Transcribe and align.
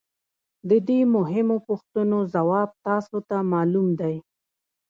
د 0.69 0.71
دې 0.87 0.99
مهمو 1.15 1.57
پوښتنو 1.67 2.19
ځواب 2.33 2.69
تاسو 2.85 3.17
ته 3.29 3.37
معلوم 3.53 3.87
دی 4.01 4.15